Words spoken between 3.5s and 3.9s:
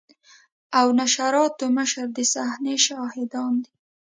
دي.